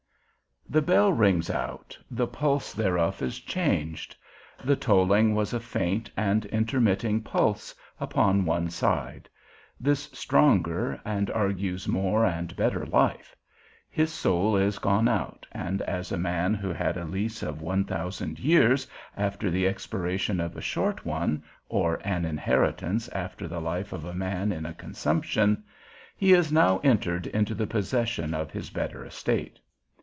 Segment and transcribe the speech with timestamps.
[0.69, 4.15] The bell rings out, the pulse thereof is changed;
[4.63, 9.27] the tolling was a faint and intermitting pulse, upon one side;
[9.81, 13.35] this stronger, and argues more and better life.
[13.89, 17.83] His soul is gone out, and as a man who had a lease of one
[17.83, 18.87] thousand years
[19.17, 24.13] after the expiration of a short one, or an inheritance after the life of a
[24.13, 25.65] man in a consumption,
[26.15, 29.59] he is now entered into the possession of his better estate.